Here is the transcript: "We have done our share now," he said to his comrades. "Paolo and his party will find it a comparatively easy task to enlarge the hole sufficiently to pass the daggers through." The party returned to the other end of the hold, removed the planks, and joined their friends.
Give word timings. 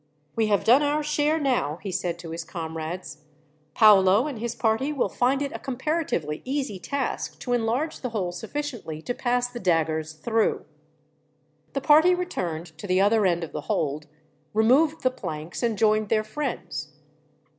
"We 0.35 0.47
have 0.47 0.63
done 0.63 0.81
our 0.81 1.03
share 1.03 1.39
now," 1.39 1.77
he 1.83 1.91
said 1.91 2.17
to 2.17 2.31
his 2.31 2.43
comrades. 2.43 3.19
"Paolo 3.75 4.25
and 4.25 4.39
his 4.39 4.55
party 4.55 4.91
will 4.91 5.09
find 5.09 5.43
it 5.43 5.51
a 5.53 5.59
comparatively 5.59 6.41
easy 6.43 6.79
task 6.79 7.37
to 7.41 7.53
enlarge 7.53 8.01
the 8.01 8.09
hole 8.09 8.31
sufficiently 8.31 9.03
to 9.03 9.13
pass 9.13 9.47
the 9.47 9.59
daggers 9.59 10.13
through." 10.13 10.65
The 11.73 11.81
party 11.81 12.15
returned 12.15 12.75
to 12.79 12.87
the 12.87 12.99
other 12.99 13.27
end 13.27 13.43
of 13.43 13.51
the 13.51 13.61
hold, 13.69 14.07
removed 14.55 15.03
the 15.03 15.11
planks, 15.11 15.61
and 15.61 15.77
joined 15.77 16.09
their 16.09 16.23
friends. 16.23 16.93